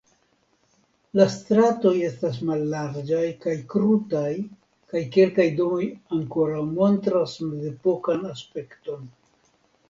[1.19, 4.31] La stratoj estas mallarĝaj kaj krutaj
[4.95, 5.85] kaj kelkaj domoj
[6.21, 9.07] ankoraŭ montras mezepokan aspekton.